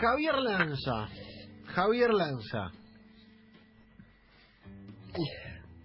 Javier 0.00 0.34
Lanza. 0.38 1.08
Javier 1.74 2.10
Lanza. 2.12 2.70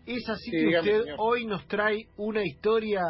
¿Es 0.05 0.29
así 0.29 0.43
Sí, 0.45 0.51
que 0.51 0.57
dígame, 0.57 0.79
usted 0.89 1.03
señor. 1.03 1.17
hoy 1.19 1.45
nos 1.45 1.67
trae 1.67 2.07
una 2.17 2.43
historia 2.43 3.01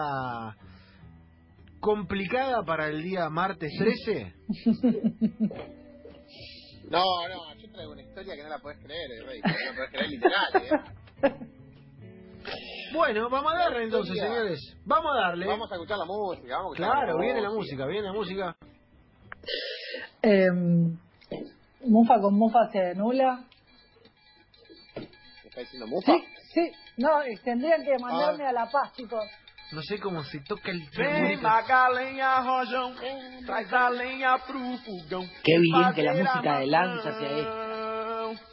complicada 1.79 2.63
para 2.63 2.87
el 2.89 3.01
día 3.01 3.29
martes 3.29 3.71
13? 3.77 4.33
No, 6.91 6.99
no, 7.29 7.55
yo 7.55 7.71
traigo 7.71 7.93
una 7.93 8.01
historia 8.01 8.35
que 8.35 8.43
no 8.43 8.49
la 8.49 8.59
podés 8.59 8.77
creer, 8.83 9.11
eh, 9.11 9.23
Rey. 9.25 9.39
No 9.39 9.47
la 9.47 9.73
podés 9.77 9.89
creer 9.91 10.09
literal, 10.09 10.55
¿eh? 10.55 10.69
Bueno, 12.93 13.29
vamos 13.29 13.53
a 13.53 13.57
darle 13.59 13.83
entonces, 13.85 14.17
señores. 14.17 14.59
Vamos 14.83 15.09
a 15.15 15.19
darle. 15.21 15.47
Vamos 15.47 15.71
a 15.71 15.75
escuchar 15.75 15.97
la 15.97 16.03
música, 16.05 16.57
vamos 16.57 16.71
a 16.71 16.75
escuchar 16.75 16.91
Claro, 16.91 17.17
la 17.17 17.23
viene 17.23 17.41
la 17.41 17.49
música, 17.49 17.85
viene 17.85 18.07
la 18.07 18.13
música. 18.13 18.57
Eh, 20.23 20.49
mufa 21.85 22.19
con 22.21 22.35
mufa 22.37 22.69
se 22.71 22.91
anula. 22.91 23.43
¿Me 24.95 25.49
está 25.49 25.61
diciendo 25.61 25.87
mufa? 25.87 26.13
Sí, 26.13 26.23
sí. 26.53 26.71
No, 26.97 27.21
eh, 27.23 27.39
tendrían 27.43 27.83
que 27.83 27.97
mandarme 27.99 28.45
Ah. 28.45 28.49
a 28.49 28.53
La 28.53 28.65
Paz, 28.69 28.93
chicos. 28.95 29.23
No 29.71 29.81
sé 29.81 29.99
cómo 30.01 30.21
se 30.25 30.39
toca 30.41 30.69
el 30.69 30.81
Vem 30.97 31.41
na 31.41 31.61
galinha, 31.61 32.41
rojão, 32.41 32.93
traz 33.45 33.71
a 33.71 33.89
lenha 33.89 34.37
pro 34.39 34.59
fogão. 34.85 35.25
Qué 35.43 35.57
bien 35.59 35.93
que 35.95 36.03
la 36.03 36.13
música 36.13 36.59
de 36.59 36.67
Lanza 36.67 37.09
amanhã. 37.09 37.19
sea 37.19 37.37
esta. 37.39 38.51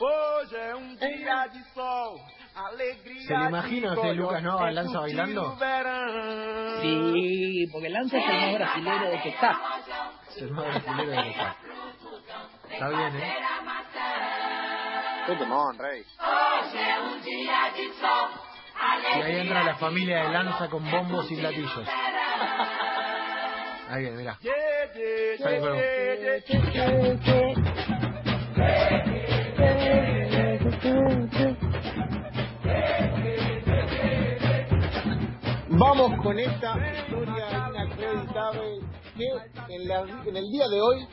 Hoje 0.00 0.56
é 0.56 0.76
um 0.76 0.94
dia 0.94 1.46
de 1.48 1.64
sol, 1.74 2.20
alegria 2.54 3.26
¿Se 3.26 3.34
le 3.34 3.46
imagina 3.46 3.92
a 3.92 4.12
Lucas 4.12 4.42
Nova, 4.42 4.68
é 4.68 4.72
Lanza 4.72 5.00
bailando? 5.00 5.56
Sí, 6.82 7.66
porque 7.72 7.88
Lanza 7.88 8.18
es 8.18 8.24
el 8.28 8.36
más 8.40 8.54
brasilero 8.54 9.10
de 9.10 9.22
que 9.22 9.28
está. 9.30 9.58
Es 10.38 10.42
el 10.42 10.52
más 10.52 10.66
brasilero 10.66 11.10
de 11.10 11.18
acá. 11.18 11.56
Está 12.70 12.88
bien, 12.90 13.16
¿eh? 13.16 13.36
Qué 15.26 15.34
temón, 15.34 15.76
Rey. 15.76 16.04
Y 19.16 19.20
ahí 19.20 19.40
entra 19.40 19.64
la 19.64 19.74
familia 19.74 20.22
de 20.22 20.28
Lanza 20.28 20.68
con 20.68 20.88
bombos 20.88 21.28
y 21.32 21.36
platillos. 21.38 21.88
Ahí 23.90 24.02
viene, 24.02 24.16
mirá. 24.16 24.38
Sale 25.38 25.58
con-. 25.58 25.76
Vamos 35.70 36.22
con 36.22 36.38
esta 36.38 36.76
historia 36.96 37.70
inacreditable 37.70 38.87
que 39.18 39.74
en, 39.74 39.88
la- 39.88 40.22
en 40.26 40.36
el 40.36 40.44
día 40.50 40.68
de 40.68 40.80
hoy, 40.80 41.06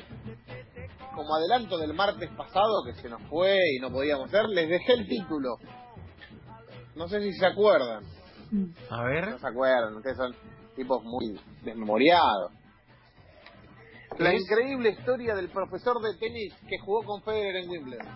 como 1.16 1.36
adelanto 1.36 1.78
del 1.78 1.94
martes 1.94 2.30
pasado 2.38 2.84
que 2.86 2.94
se 3.02 3.10
nos 3.10 3.22
fue 3.24 3.58
y 3.76 3.80
no 3.82 3.90
podíamos 3.90 4.28
hacer, 4.28 4.46
les 4.50 4.70
dejé 4.70 4.94
el 4.94 5.08
título. 5.08 5.58
No 6.96 7.08
sé 7.08 7.22
si 7.22 7.34
se 7.34 7.46
acuerdan. 7.46 8.04
A 8.90 9.04
ver. 9.04 9.32
No 9.32 9.40
se 9.40 9.48
acuerdan, 9.48 9.96
ustedes 9.96 10.18
son 10.18 10.34
tipos 10.76 11.04
muy 11.04 11.40
desmemoriados. 11.64 12.52
La 14.20 14.34
increíble 14.34 14.92
historia 14.92 15.36
del 15.36 15.50
profesor 15.50 16.02
de 16.02 16.18
tenis 16.18 16.54
que 16.70 16.78
jugó 16.86 17.04
con 17.04 17.22
Federer 17.24 17.58
en 17.64 17.70
Wimbledon. 17.70 18.08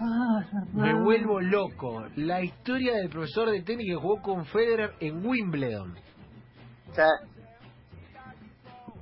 Ah, 0.00 0.44
Me 0.72 1.02
vuelvo 1.04 1.40
loco. 1.40 2.04
La 2.16 2.42
historia 2.42 2.94
del 2.94 3.08
profesor 3.10 3.50
de 3.50 3.62
tenis 3.62 3.86
que 3.88 3.94
jugó 3.94 4.20
con 4.22 4.44
Federer 4.46 4.92
en 5.00 5.24
Wimbledon. 5.24 5.96
O 6.90 6.94
sea, 6.94 7.06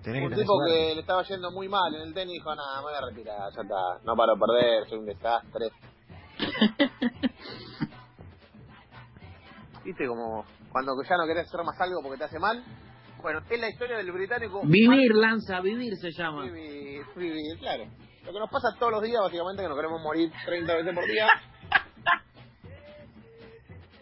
Tenés 0.05 0.21
que 0.21 0.27
un 0.27 0.31
tener 0.31 0.45
tipo 0.45 0.57
suerte. 0.59 0.75
que 0.75 0.95
le 0.95 1.01
estaba 1.01 1.23
yendo 1.23 1.51
muy 1.51 1.67
mal 1.67 1.95
en 1.95 2.03
el 2.03 2.13
tenis 2.13 2.35
dijo, 2.35 2.55
nada, 2.55 2.77
me 2.77 2.83
voy 2.83 2.93
a 2.95 3.01
retirar, 3.01 3.51
ya 3.55 3.63
está, 3.63 3.99
no 4.05 4.15
paro 4.15 4.35
de 4.35 4.41
perder, 4.41 4.87
soy 4.87 4.99
un 4.99 5.07
desastre. 5.07 5.71
¿Viste 9.85 10.07
como 10.07 10.45
cuando 10.71 10.93
ya 11.03 11.17
no 11.17 11.27
querés 11.27 11.49
hacer 11.49 11.65
más 11.65 11.81
algo 11.81 12.03
porque 12.03 12.19
te 12.19 12.25
hace 12.25 12.39
mal? 12.39 12.63
Bueno, 13.23 13.41
es 13.49 13.59
la 13.59 13.71
historia 13.71 13.97
del 13.97 14.13
británico... 14.13 14.61
Vivir, 14.65 15.15
Lanza, 15.15 15.63
vivir 15.63 15.97
se 15.97 16.11
llama. 16.11 16.43
Vivir, 16.45 17.03
vivir, 17.17 17.59
claro. 17.59 17.85
Lo 18.27 18.33
que 18.33 18.39
nos 18.39 18.51
pasa 18.51 18.75
todos 18.79 18.93
los 18.93 19.03
días, 19.03 19.23
básicamente, 19.23 19.63
que 19.63 19.69
nos 19.69 19.79
queremos 19.79 20.03
morir 20.03 20.31
30 20.45 20.75
veces 20.75 20.95
por 20.95 21.07
día. 21.07 21.27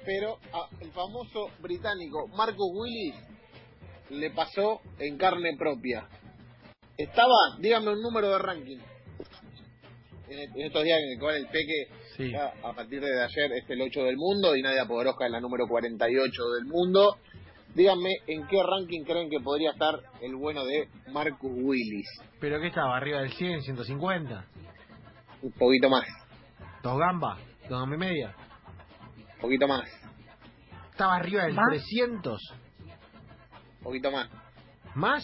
Pero 0.05 0.39
a 0.53 0.67
el 0.81 0.91
famoso 0.91 1.47
británico 1.61 2.27
Marcus 2.37 2.73
Willis 2.75 3.15
le 4.11 4.31
pasó 4.31 4.81
en 4.99 5.17
carne 5.19 5.57
propia. 5.57 6.07
Estaba, 6.97 7.57
dígame 7.59 7.91
un 7.91 8.03
número 8.03 8.29
de 8.31 8.39
ranking. 8.39 8.79
En, 10.29 10.39
en 10.39 10.67
estos 10.67 10.85
días 10.85 10.99
en 11.03 11.13
el 11.13 11.19
cual 11.19 11.37
el 11.37 11.47
Peque, 11.49 11.87
Sí. 12.17 12.31
ya 12.31 12.53
a 12.63 12.73
partir 12.75 13.01
de 13.01 13.23
ayer, 13.23 13.53
es 13.53 13.69
el 13.71 13.81
8 13.81 14.05
del 14.05 14.17
mundo 14.17 14.55
y 14.55 14.63
Nadia 14.63 14.85
Podoroska 14.87 15.25
es 15.27 15.33
la 15.33 15.41
número 15.41 15.67
48 15.67 16.43
del 16.51 16.65
mundo. 16.67 17.17
Díganme 17.75 18.11
en 18.27 18.47
qué 18.49 18.63
ranking 18.63 19.03
creen 19.05 19.31
que 19.31 19.41
podría 19.41 19.71
estar 19.71 19.99
el 20.21 20.37
bueno 20.37 20.63
de 20.67 20.89
Marcus 21.11 21.51
Willis. 21.55 22.07
¿Pero 22.39 22.61
qué 22.61 22.67
estaba? 22.67 22.97
¿Arriba 22.99 23.21
del 23.21 23.33
100, 23.33 23.63
150? 23.63 24.45
Un 25.41 25.53
poquito 25.53 25.89
más, 25.89 26.05
¿Dos 26.83 26.99
gambas? 26.99 27.39
¿Dos 27.69 27.81
gambas 27.81 27.97
y 27.97 28.01
media? 28.01 28.35
un 29.37 29.41
poquito 29.41 29.67
más, 29.67 29.89
¿Estaba 30.91 31.17
arriba 31.17 31.45
del 31.45 31.55
¿Más? 31.55 31.69
300? 31.71 32.41
Un 33.83 33.85
poquito 33.85 34.11
más, 34.13 34.29
¿Más? 34.95 35.23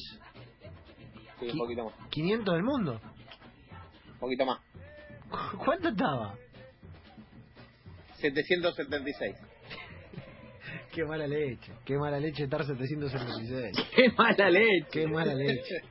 sí, 1.38 1.46
un 1.46 1.50
¿Qui- 1.52 1.58
poquito 1.58 1.84
más, 1.84 1.94
¿500 2.10 2.52
del 2.54 2.62
mundo? 2.64 3.00
un 4.14 4.18
poquito 4.18 4.44
más. 4.46 4.58
¿Cuánto 5.64 5.88
estaba? 5.90 6.34
776. 8.16 9.36
Qué 10.92 11.04
mala 11.04 11.26
leche. 11.26 11.72
Qué 11.84 11.96
mala 11.96 12.18
leche 12.18 12.44
estar 12.44 12.64
776. 12.64 13.76
Qué 13.94 14.10
mala 14.16 14.50
leche. 14.50 14.86
Qué 14.90 15.06
mala 15.06 15.34
leche. 15.34 15.82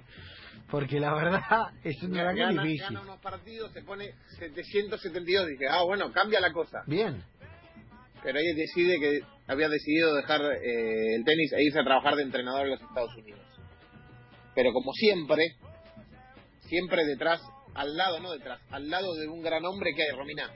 Porque 0.69 0.99
la 0.99 1.13
verdad 1.13 1.71
es 1.83 2.03
un 2.03 2.11
Gana, 2.11 2.23
ranking 2.25 2.41
gana 2.57 2.63
difícil. 2.63 2.97
unos 2.97 3.19
partidos, 3.21 3.71
se 3.71 3.83
pone 3.83 4.11
772. 4.37 5.47
Dije, 5.47 5.67
ah, 5.69 5.83
bueno, 5.83 6.11
cambia 6.11 6.41
la 6.41 6.51
cosa. 6.51 6.83
Bien. 6.87 7.23
Pero 8.23 8.39
ahí 8.39 8.53
decide 8.55 8.99
que 8.99 9.19
había 9.47 9.69
decidido 9.69 10.13
dejar 10.15 10.41
eh, 10.41 11.15
el 11.15 11.23
tenis 11.23 11.53
e 11.53 11.63
irse 11.63 11.79
a 11.79 11.83
trabajar 11.83 12.15
de 12.15 12.23
entrenador 12.23 12.65
en 12.65 12.71
los 12.71 12.81
Estados 12.81 13.15
Unidos. 13.15 13.41
Pero 14.55 14.71
como 14.73 14.91
siempre, 14.93 15.55
siempre 16.61 17.05
detrás, 17.05 17.41
al 17.75 17.95
lado, 17.95 18.19
no 18.19 18.31
detrás, 18.31 18.59
al 18.71 18.89
lado 18.89 19.13
de 19.15 19.27
un 19.27 19.41
gran 19.41 19.63
hombre 19.65 19.91
que 19.95 20.03
hay, 20.03 20.17
Romina. 20.17 20.49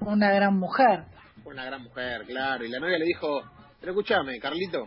Una 0.00 0.30
gran 0.32 0.56
mujer. 0.58 1.04
Una 1.44 1.64
gran 1.64 1.82
mujer, 1.82 2.24
claro. 2.26 2.64
Y 2.64 2.68
la 2.68 2.78
novia 2.78 2.98
le 2.98 3.04
dijo, 3.04 3.42
pero 3.80 3.92
escúchame, 3.92 4.38
Carlito, 4.38 4.84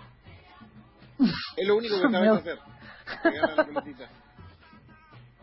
es 1.58 1.68
lo 1.68 1.76
único 1.76 1.96
que 2.02 2.08
sabes 2.12 2.30
No. 2.30 2.36
hacer. 2.36 2.58
La. 3.24 4.10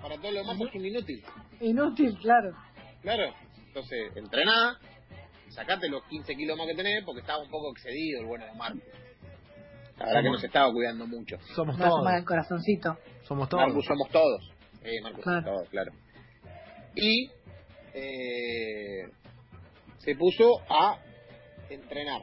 Para 0.00 0.16
todo 0.16 0.30
lo 0.30 0.38
demás 0.38 0.56
sos 0.58 0.75
un 0.75 0.86
inútil. 0.86 1.22
Inútil, 1.60 2.16
claro. 2.20 2.50
Claro. 3.02 3.34
Entonces, 3.66 4.16
entrená, 4.16 4.78
sacate 5.50 5.88
los 5.88 6.03
15 6.04 6.34
kilos 6.36 6.56
más 6.56 6.66
que 6.66 6.75
tenés, 6.75 7.04
porque 7.04 7.20
estaba 7.20 7.42
un 7.42 7.50
poco 7.50 7.70
excedido 7.72 8.20
el 8.20 8.26
bueno 8.26 8.44
de 8.47 8.53
Marcos. 8.54 8.82
La 9.98 10.06
verdad 10.06 10.22
que 10.22 10.31
no 10.31 10.38
se 10.38 10.47
estaba 10.47 10.72
cuidando 10.72 11.06
mucho. 11.06 11.36
Somos 11.54 11.76
Me 11.76 11.82
va 11.82 11.88
a 11.88 11.91
todos. 11.91 12.12
el 12.14 12.25
corazoncito. 12.25 12.98
Somos 13.25 13.48
todos. 13.48 13.64
Marcus 13.66 13.84
somos 13.84 14.08
todos. 14.10 14.53
Eh, 14.84 15.00
Marcus 15.03 15.25
somos 15.25 15.42
Claro. 15.42 15.56
todos, 15.56 15.69
claro. 15.70 15.92
Y 16.94 17.31
eh, 17.94 19.08
se 19.98 20.14
puso 20.14 20.60
a 20.70 20.98
entrenar. 21.69 22.22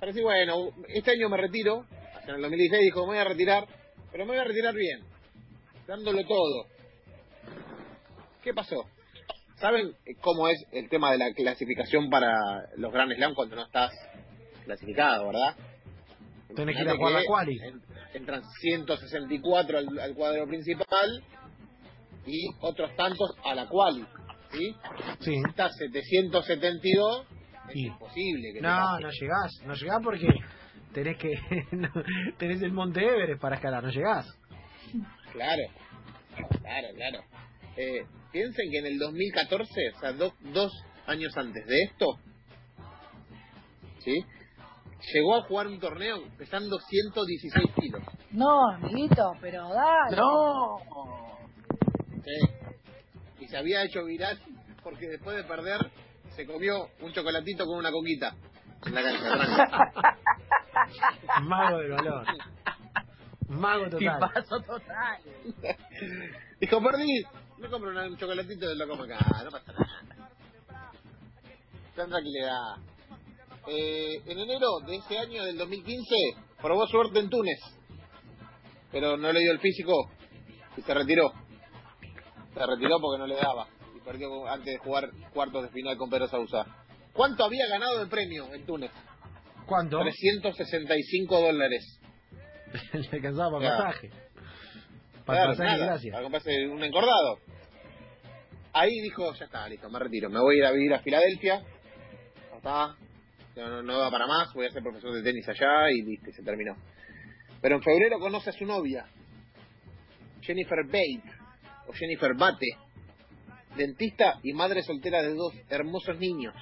Para 0.00 0.10
decir, 0.10 0.24
bueno, 0.24 0.70
este 0.88 1.12
año 1.12 1.28
me 1.28 1.36
retiro. 1.36 1.86
En 2.24 2.34
el 2.34 2.42
2016 2.42 2.82
dijo, 2.82 3.00
me 3.02 3.12
voy 3.12 3.18
a 3.18 3.24
retirar, 3.24 3.66
pero 4.10 4.24
me 4.24 4.32
voy 4.32 4.38
a 4.40 4.44
retirar 4.44 4.74
bien. 4.74 5.00
Dándolo 5.86 6.24
todo. 6.26 6.66
¿Qué 8.42 8.52
pasó? 8.52 8.84
¿Saben 9.62 9.92
cómo 10.20 10.48
es 10.48 10.58
el 10.72 10.88
tema 10.88 11.12
de 11.12 11.18
la 11.18 11.32
clasificación 11.34 12.10
para 12.10 12.34
los 12.76 12.92
Grand 12.92 13.12
Slam 13.14 13.32
cuando 13.34 13.54
no 13.56 13.62
estás 13.62 13.92
clasificado, 14.64 15.28
verdad? 15.28 15.54
Tenés 16.56 16.76
que 16.76 16.82
ir 16.82 16.88
a 16.88 16.96
jugar 16.96 17.12
la 17.12 17.24
quali. 17.24 17.58
en- 17.62 17.80
Entran 18.14 18.42
164 18.60 19.78
al, 19.78 19.98
al 20.00 20.14
cuadro 20.14 20.46
principal 20.48 21.24
y 22.26 22.46
otros 22.60 22.94
tantos 22.96 23.30
a 23.44 23.54
la 23.54 23.68
quali. 23.68 24.04
¿sí? 24.50 24.74
Sí. 25.20 25.34
Está 25.48 25.70
772, 25.70 27.26
es 27.70 27.76
imposible 27.76 28.52
que 28.52 28.60
No, 28.60 28.98
no 28.98 29.08
llegás. 29.10 29.62
No 29.64 29.74
llegás 29.74 29.98
porque 30.02 30.28
tenés 30.92 31.16
que 31.18 31.32
no, 31.72 31.88
tenés 32.36 32.60
el 32.62 32.72
Monte 32.72 33.00
Everest 33.06 33.40
para 33.40 33.54
escalar. 33.56 33.82
No 33.84 33.90
llegás. 33.90 34.26
Claro, 35.32 35.62
claro, 36.62 36.88
claro. 36.96 37.18
Eh, 37.76 38.04
piensen 38.32 38.70
que 38.70 38.78
en 38.78 38.86
el 38.86 38.98
2014, 38.98 39.70
o 39.96 40.00
sea, 40.00 40.12
do- 40.12 40.34
dos 40.40 40.72
años 41.06 41.36
antes 41.36 41.66
de 41.66 41.82
esto, 41.82 42.06
¿sí? 43.98 44.24
Llegó 45.12 45.36
a 45.36 45.42
jugar 45.42 45.66
un 45.66 45.80
torneo 45.80 46.22
pesando 46.38 46.78
116 46.78 47.70
kilos. 47.80 48.02
No, 48.30 48.70
amiguito, 48.74 49.32
pero 49.40 49.68
dale. 49.68 50.16
No. 50.16 50.78
Sí. 52.24 53.46
se 53.48 53.56
había 53.56 53.82
hecho 53.84 54.04
viral 54.04 54.40
porque 54.82 55.08
después 55.08 55.36
de 55.36 55.44
perder 55.44 55.90
se 56.36 56.46
comió 56.46 56.88
un 57.00 57.12
chocolatito 57.12 57.66
con 57.66 57.78
una 57.78 57.90
coquita 57.90 58.34
en 58.86 58.94
la 58.94 59.02
cancha. 59.02 59.92
Mago 61.42 61.78
del 61.78 61.90
valor. 61.90 62.24
Mago 63.48 63.84
total. 63.90 63.98
Tipazo 63.98 64.60
total. 64.60 65.18
Dijo, 66.60 66.80
perdí, 66.82 67.22
me 67.62 67.68
compro 67.68 67.90
un 67.90 68.16
chocolatito 68.18 68.70
y 68.72 68.76
lo 68.76 68.88
como 68.88 69.04
acá, 69.04 69.18
no 69.44 69.50
pasa 69.50 69.72
nada. 69.72 70.92
Ten 71.94 72.08
tranquilidad. 72.08 72.76
Eh, 73.68 74.20
en 74.26 74.38
enero 74.38 74.80
de 74.86 74.96
ese 74.96 75.18
año, 75.18 75.44
del 75.44 75.56
2015, 75.56 76.04
probó 76.60 76.86
suerte 76.88 77.20
en 77.20 77.30
Túnez, 77.30 77.60
pero 78.90 79.16
no 79.16 79.30
le 79.32 79.40
dio 79.40 79.52
el 79.52 79.60
físico 79.60 79.92
y 80.76 80.82
se 80.82 80.94
retiró. 80.94 81.32
Se 82.54 82.66
retiró 82.66 82.98
porque 83.00 83.18
no 83.20 83.26
le 83.26 83.36
daba 83.36 83.68
y 83.96 84.00
perdió 84.00 84.46
antes 84.48 84.66
de 84.74 84.78
jugar 84.78 85.10
cuartos 85.32 85.62
de 85.62 85.68
final 85.70 85.96
con 85.96 86.10
Pedro 86.10 86.26
Sousa. 86.28 86.66
¿Cuánto 87.12 87.44
había 87.44 87.66
ganado 87.68 88.00
de 88.00 88.06
premio 88.06 88.52
en 88.52 88.66
Túnez? 88.66 88.90
¿Cuánto? 89.66 90.00
365 90.00 91.40
dólares. 91.40 92.00
Le 92.92 93.08
alcanzaba 93.18 93.58
para 93.58 93.68
Claro. 93.68 93.84
pasaje. 93.84 94.10
Para 95.24 95.38
Claro, 95.38 95.50
pasaje, 95.52 95.70
nada, 95.72 95.86
gracias. 95.86 96.12
Para 96.12 96.22
comprarse 96.24 96.66
un 96.68 96.82
encordado. 96.82 97.38
Ahí 98.74 99.00
dijo, 99.02 99.32
ya 99.34 99.44
está, 99.44 99.68
listo, 99.68 99.90
me 99.90 99.98
retiro. 99.98 100.30
Me 100.30 100.40
voy 100.40 100.56
a 100.56 100.58
ir 100.58 100.64
a 100.64 100.72
vivir 100.72 100.94
a 100.94 101.00
Filadelfia. 101.00 101.62
Ya. 102.64 102.96
No, 103.56 103.82
no, 103.82 103.98
da 103.98 104.10
para 104.10 104.26
más. 104.26 104.52
Voy 104.54 104.66
a 104.66 104.70
ser 104.70 104.82
profesor 104.82 105.12
de 105.12 105.22
tenis 105.22 105.46
allá 105.48 105.90
y 105.90 106.02
listo, 106.02 106.30
se 106.32 106.42
terminó. 106.42 106.74
Pero 107.60 107.76
en 107.76 107.82
febrero 107.82 108.18
conoce 108.18 108.50
a 108.50 108.52
su 108.52 108.64
novia, 108.64 109.04
Jennifer 110.40 110.84
Bate, 110.86 111.22
o 111.86 111.92
Jennifer 111.92 112.34
Bate, 112.36 112.66
dentista 113.76 114.40
y 114.42 114.52
madre 114.52 114.82
soltera 114.82 115.22
de 115.22 115.34
dos 115.34 115.52
hermosos 115.68 116.18
niños. 116.18 116.54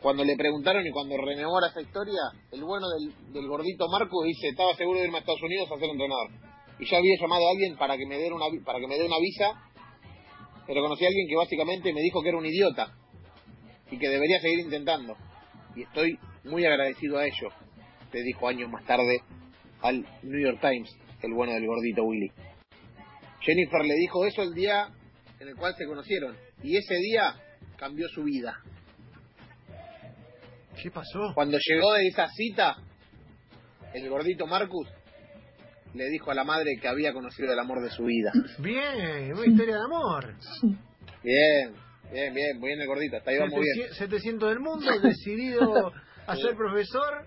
Cuando 0.00 0.24
le 0.24 0.36
preguntaron 0.36 0.84
y 0.84 0.90
cuando 0.90 1.16
rememora 1.16 1.68
esa 1.68 1.80
historia, 1.80 2.20
el 2.50 2.64
bueno 2.64 2.88
del, 3.32 3.46
gordito 3.46 3.86
Marco 3.88 4.24
dice, 4.24 4.48
estaba 4.48 4.74
seguro 4.74 4.98
de 4.98 5.06
irme 5.06 5.18
a 5.18 5.20
Estados 5.20 5.42
Unidos 5.42 5.70
a 5.70 5.78
ser 5.78 5.90
entrenador. 5.90 6.28
Y 6.80 6.90
ya 6.90 6.98
había 6.98 7.14
llamado 7.20 7.46
a 7.46 7.50
alguien 7.52 7.76
para 7.76 7.96
que 7.96 8.04
me 8.04 8.18
dé 8.18 8.32
una, 8.32 8.46
para 8.64 8.80
que 8.80 8.88
me 8.88 8.98
dé 8.98 9.06
una 9.06 9.18
visa, 9.20 9.52
pero 10.66 10.82
conocí 10.82 11.04
a 11.04 11.08
alguien 11.08 11.28
que 11.28 11.36
básicamente 11.36 11.92
me 11.92 12.00
dijo 12.00 12.22
que 12.22 12.28
era 12.28 12.38
un 12.38 12.46
idiota 12.46 12.94
y 13.90 13.98
que 13.98 14.08
debería 14.08 14.40
seguir 14.40 14.60
intentando. 14.60 15.16
Y 15.74 15.82
estoy 15.82 16.18
muy 16.44 16.64
agradecido 16.64 17.18
a 17.18 17.24
ello, 17.24 17.48
le 18.12 18.22
dijo 18.22 18.48
años 18.48 18.70
más 18.70 18.84
tarde 18.84 19.20
al 19.80 20.06
New 20.22 20.40
York 20.40 20.60
Times, 20.60 20.94
el 21.22 21.32
bueno 21.34 21.52
del 21.52 21.66
gordito 21.66 22.04
Willy. 22.04 22.30
Jennifer 23.40 23.84
le 23.84 23.94
dijo 23.94 24.24
eso 24.26 24.42
el 24.42 24.54
día 24.54 24.88
en 25.40 25.48
el 25.48 25.56
cual 25.56 25.74
se 25.76 25.86
conocieron, 25.86 26.36
y 26.62 26.76
ese 26.76 26.94
día 26.94 27.34
cambió 27.76 28.06
su 28.08 28.22
vida. 28.22 28.60
¿Qué 30.80 30.90
pasó? 30.90 31.32
Cuando 31.34 31.58
llegó 31.58 31.92
de 31.94 32.06
esa 32.06 32.28
cita, 32.28 32.76
el 33.92 34.08
gordito 34.08 34.46
Marcus 34.46 34.88
le 35.94 36.08
dijo 36.08 36.30
a 36.30 36.34
la 36.34 36.44
madre 36.44 36.78
que 36.80 36.88
había 36.88 37.12
conocido 37.12 37.52
el 37.52 37.58
amor 37.58 37.82
de 37.82 37.90
su 37.90 38.04
vida. 38.04 38.32
Bien, 38.58 39.32
una 39.32 39.46
historia 39.46 39.76
de 39.76 39.84
amor. 39.84 40.34
Bien, 41.22 41.74
bien, 42.12 42.34
bien, 42.34 42.58
muy 42.58 42.68
bien 42.68 42.80
el 42.80 42.86
gordito, 42.86 43.16
hasta 43.16 43.30
ahí 43.30 43.38
va 43.38 43.46
muy 43.46 43.60
bien. 43.60 43.88
700 43.88 43.96
700 43.98 44.48
del 44.48 44.60
mundo, 44.60 44.90
decidido 45.02 45.92
a 46.26 46.36
ser 46.36 46.56
profesor 46.56 47.26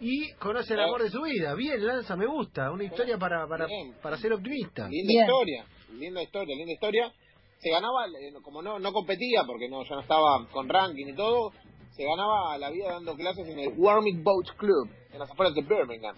y 0.00 0.32
conoce 0.34 0.74
el 0.74 0.80
amor 0.80 1.02
de 1.02 1.10
su 1.10 1.22
vida. 1.22 1.54
Bien, 1.54 1.84
Lanza, 1.84 2.16
me 2.16 2.26
gusta. 2.26 2.70
Una 2.70 2.84
historia 2.84 3.18
para, 3.18 3.46
para, 3.46 3.66
para 4.02 4.16
ser 4.16 4.32
optimista. 4.32 4.88
Linda 4.88 5.08
Bien. 5.08 5.24
historia, 5.24 5.66
linda 5.98 6.22
historia, 6.22 6.56
linda 6.56 6.72
historia. 6.72 7.12
Se 7.58 7.70
ganaba, 7.70 8.06
eh, 8.06 8.32
como 8.42 8.60
no, 8.60 8.78
no 8.78 8.92
competía, 8.92 9.42
porque 9.46 9.68
no 9.68 9.82
ya 9.84 9.94
no 9.94 10.02
estaba 10.02 10.46
con 10.52 10.68
ranking 10.68 11.06
y 11.06 11.14
todo, 11.14 11.52
se 11.96 12.04
ganaba 12.04 12.58
la 12.58 12.70
vida 12.70 12.92
dando 12.92 13.14
clases 13.16 13.48
en 13.48 13.58
el 13.58 13.72
Warming 13.76 14.22
Boat 14.22 14.48
Club, 14.58 14.90
en 15.10 15.18
las 15.18 15.30
afueras 15.30 15.54
de 15.54 15.62
Birmingham. 15.62 16.14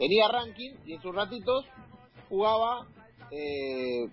Tenía 0.00 0.28
ranking 0.28 0.76
y 0.86 0.94
en 0.94 1.02
sus 1.02 1.14
ratitos 1.14 1.66
jugaba 2.30 2.86
eh, 3.30 4.06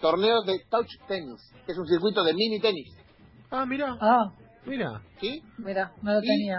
torneos 0.00 0.44
de 0.44 0.58
touch 0.70 0.90
tennis, 1.08 1.40
que 1.64 1.72
es 1.72 1.78
un 1.78 1.86
circuito 1.88 2.22
de 2.22 2.34
mini 2.34 2.60
tenis. 2.60 2.94
Ah, 3.50 3.64
mira, 3.64 3.96
Ah, 4.00 4.32
mira. 4.66 5.00
¿sí? 5.20 5.42
mira, 5.56 5.92
no 6.02 6.12
lo 6.12 6.20
Y- 6.22 6.26
tenía. 6.26 6.58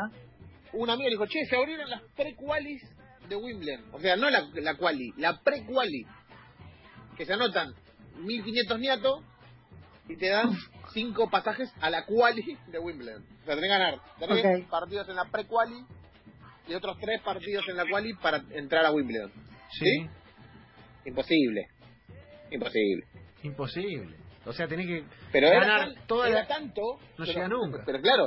Un 0.74 0.90
amigo 0.90 1.08
le 1.10 1.12
dijo, 1.16 1.28
che, 1.28 1.46
se 1.46 1.56
abrieron 1.56 1.88
las 1.90 2.02
pre-qualis 2.16 2.82
de 3.30 3.36
Wimbledon. 3.36 3.86
O 3.94 4.00
sea, 4.00 4.16
no 4.16 4.30
la, 4.32 4.48
la 4.56 4.76
quali, 4.76 5.14
la 5.18 5.40
pre-quali. 5.42 6.06
Que 7.16 7.26
se 7.28 7.34
anotan 7.34 7.74
1500 8.18 8.80
niato 8.80 9.22
y 10.10 10.18
te 10.18 10.28
dan 10.30 10.50
cinco 10.92 11.30
pasajes 11.30 11.72
a 11.82 11.90
la 11.92 12.06
quali 12.08 12.58
de 12.68 12.80
Wimbledon. 12.80 13.24
O 13.44 13.46
sea, 13.46 13.54
tenés 13.56 13.62
que 13.62 13.68
ganar 13.68 14.00
tres 14.20 14.64
Ok. 14.64 14.70
partidos 14.72 15.08
en 15.10 15.16
la 15.18 15.26
pre-quali 15.26 15.86
y 16.68 16.74
otros 16.74 16.98
tres 17.00 17.22
partidos 17.22 17.68
en 17.70 17.78
la 17.78 17.86
quali 17.90 18.14
para 18.16 18.44
entrar 18.52 18.86
a 18.86 18.92
Wimbledon. 18.92 19.32
Sí, 19.72 19.86
¿Sí? 19.86 20.10
Imposible. 21.06 21.68
Imposible. 22.52 23.06
imposible. 23.44 24.18
O 24.46 24.54
sea, 24.54 24.68
tenés 24.68 24.86
que 24.88 25.04
Pero 25.32 25.48
era, 25.48 25.60
ganar 25.60 25.94
tan- 25.94 26.08
toda 26.08 26.28
era 26.30 26.42
la... 26.42 26.48
tanto... 26.48 26.82
No 26.82 27.00
pero- 27.18 27.34
llega 27.34 27.48
nunca. 27.48 27.84
Pero 27.86 28.00
claro, 28.02 28.26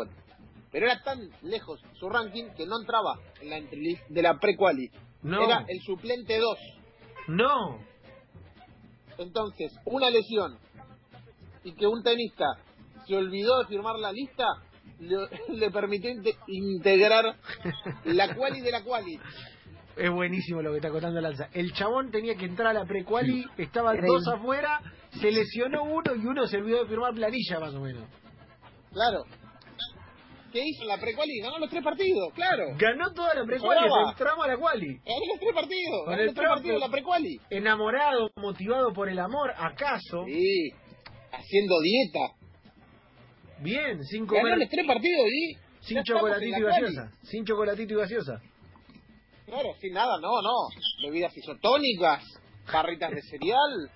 pero 0.70 0.87
era 0.87 1.02
tan 1.02 1.20
lejos 1.43 1.81
su 1.99 2.08
ranking 2.08 2.50
que 2.56 2.67
no 2.67 2.81
entraba 2.81 3.19
en 3.40 3.50
la 3.50 3.56
entrelist 3.58 4.02
de 4.08 4.23
la 4.23 4.38
pre-quali. 4.38 4.91
No, 5.23 5.43
Era 5.43 5.64
el 5.69 5.81
suplente 5.82 6.38
2. 6.38 6.58
no. 7.29 7.79
Entonces, 9.19 9.73
una 9.84 10.11
lesión 10.11 10.58
y 11.64 11.73
que 11.73 11.87
un 11.88 12.02
tenista 12.05 12.44
se 13.06 13.17
olvidó 13.17 13.58
de 13.61 13.67
firmar 13.67 13.96
la 13.99 14.12
lista 14.12 14.44
le, 15.00 15.16
le 15.48 15.70
permitió 15.70 16.10
inte- 16.10 16.36
integrar 16.46 17.36
la 18.04 18.34
quali 18.34 18.60
de 18.60 18.70
la 18.70 18.82
quali. 18.82 19.18
Es 19.96 20.10
buenísimo 20.10 20.62
lo 20.62 20.70
que 20.70 20.76
está 20.76 20.90
contando 20.90 21.20
Lanza. 21.20 21.48
El 21.52 21.72
chabón 21.72 22.10
tenía 22.12 22.36
que 22.36 22.44
entrar 22.44 22.68
a 22.68 22.72
la 22.72 22.84
pre-quali, 22.86 23.44
estaban 23.56 23.96
Increíble. 23.96 24.20
dos 24.24 24.28
afuera, 24.28 24.80
se 25.20 25.32
lesionó 25.32 25.82
uno 25.82 26.14
y 26.14 26.24
uno 26.26 26.46
se 26.46 26.58
olvidó 26.58 26.84
de 26.84 26.88
firmar 26.88 27.14
planilla, 27.14 27.58
más 27.58 27.74
o 27.74 27.80
menos. 27.80 28.04
Claro. 28.92 29.24
¿Qué 30.52 30.62
hizo 30.64 30.82
en 30.82 30.88
la 30.88 30.98
pre-quali? 30.98 31.40
Ganó 31.42 31.58
los 31.58 31.68
tres 31.68 31.82
partidos, 31.82 32.32
claro. 32.34 32.68
Ganó 32.78 33.12
toda 33.12 33.34
la 33.34 33.44
pre-quali, 33.44 33.80
entramos 34.08 34.44
a 34.44 34.48
la 34.48 34.56
quali. 34.56 34.86
Ganó 35.04 35.26
los 35.32 35.40
tres 35.40 35.54
partidos. 35.54 36.06
Ganó 36.06 36.22
los 36.24 36.34
tres 36.34 36.48
partidos 36.48 36.74
de 36.80 36.86
la 36.86 36.90
pre-quali. 36.92 37.40
Enamorado, 37.50 38.30
motivado 38.36 38.92
por 38.92 39.08
el 39.08 39.18
amor, 39.18 39.52
¿acaso? 39.58 40.24
Sí. 40.26 40.70
Haciendo 41.32 41.74
dieta. 41.80 42.34
Bien, 43.60 44.03
sin 44.05 44.27
comer, 44.27 44.69
tres 44.70 44.86
partidos 44.86 45.27
y... 45.32 45.56
sin 45.81 46.03
chocolatito 46.03 46.58
y 46.58 46.62
gaseosa. 46.62 47.12
Sin 47.22 47.44
chocolatito 47.44 47.94
y 47.94 47.96
gaseosa. 47.96 48.41
Claro, 49.46 49.74
sin 49.81 49.94
nada, 49.94 50.19
no, 50.20 50.43
no. 50.43 50.69
Bebidas 51.03 51.36
isotónicas, 51.36 52.22
barritas 52.72 53.10
de 53.10 53.22
cereal. 53.22 53.91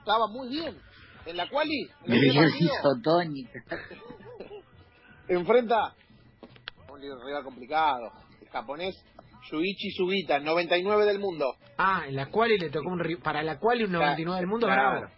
Estaba 0.00 0.26
muy 0.28 0.48
bien. 0.48 0.76
En 1.26 1.36
la 1.36 1.48
quali, 1.48 1.88
en 2.04 2.12
el 2.12 2.20
primer 2.20 2.48
partido, 2.50 2.72
isotónica. 2.74 3.64
enfrenta 5.28 5.86
a 5.86 6.92
un 6.92 7.00
rival 7.00 7.44
complicado. 7.44 8.12
El 8.40 8.48
japonés 8.48 9.04
Yuichi 9.50 9.90
Sugita, 9.90 10.38
99 10.38 11.04
del 11.04 11.18
mundo. 11.18 11.54
Ah, 11.76 12.04
en 12.06 12.16
la 12.16 12.26
quali 12.30 12.58
le 12.58 12.70
tocó 12.70 12.88
un... 12.90 13.02
Para 13.22 13.42
la 13.42 13.58
quali 13.58 13.84
un 13.84 13.92
99 13.92 14.40
del 14.40 14.46
mundo 14.48 14.66
Claro. 14.66 15.00
bravo. 15.00 15.14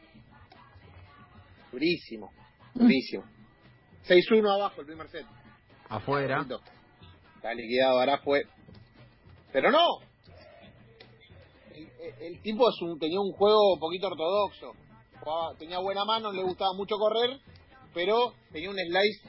Durísimo, 1.73 2.33
durísimo. 2.75 3.25
6-1 4.07 4.49
abajo 4.55 4.81
el 4.81 4.87
primer 4.87 5.09
set. 5.09 5.27
Afuera. 5.89 6.47
Está 7.37 7.55
liquidado, 7.55 7.99
ahora 8.01 8.19
fue. 8.19 8.43
Pero 9.53 9.71
no. 9.71 9.87
El, 11.75 12.35
el- 12.35 12.43
tipo 12.43 12.69
es 12.69 12.81
un- 12.83 12.99
tenía 12.99 13.21
un 13.21 13.33
juego 13.33 13.75
un 13.75 13.81
poquito 13.81 14.07
ortodoxo. 14.09 14.73
Jugaba- 15.21 15.55
tenía 15.59 15.79
buena 15.79 16.05
mano, 16.05 16.33
le 16.33 16.43
gustaba 16.43 16.73
mucho 16.77 16.97
correr, 16.97 17.39
pero 17.95 18.35
tenía 18.53 18.71
un 18.71 18.77
slice 18.77 19.29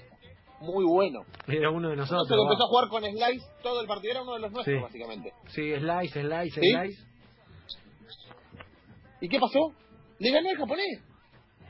muy 0.61 0.85
bueno. 0.85 1.21
Era 1.47 1.69
uno 1.71 1.89
de 1.89 1.95
nosotros. 1.95 2.23
Entonces 2.29 2.45
empezó 2.51 2.63
a 2.65 2.67
jugar 2.67 2.87
con 2.89 3.03
slice 3.03 3.45
todo 3.63 3.81
el 3.81 3.87
partido, 3.87 4.11
era 4.11 4.21
uno 4.23 4.33
de 4.35 4.39
los 4.39 4.51
nuestros, 4.51 4.77
Sí. 4.77 4.81
básicamente. 4.81 5.33
Sí, 5.47 5.73
slice, 5.75 6.21
slice, 6.21 6.61
¿Sí? 6.61 6.71
slice. 6.71 7.03
¿Y 9.21 9.29
qué 9.29 9.39
pasó? 9.39 9.71
Le 10.19 10.31
ganó 10.31 10.49
el 10.49 10.57
japonés. 10.57 11.03